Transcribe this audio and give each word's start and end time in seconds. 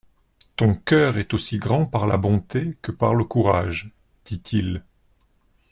Ton 0.55 0.73
coeur 0.83 1.19
est 1.19 1.31
aussi 1.35 1.59
grand 1.59 1.85
par 1.85 2.07
la 2.07 2.17
bonté 2.17 2.75
que 2.81 2.91
par 2.91 3.13
le 3.13 3.23
courage, 3.23 3.91
dit-il. 4.25 4.83